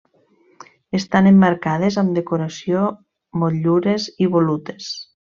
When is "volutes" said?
4.37-4.89